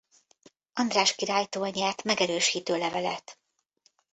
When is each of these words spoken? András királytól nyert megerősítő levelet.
András 0.73 1.15
királytól 1.15 1.69
nyert 1.69 2.03
megerősítő 2.03 2.77
levelet. 2.77 3.39